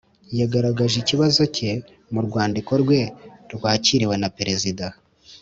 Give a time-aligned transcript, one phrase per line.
[0.39, 1.71] Yagaragajeikibazo cye
[2.13, 3.01] mu rwandiko rwe
[3.53, 4.85] rwakiriwe na perezida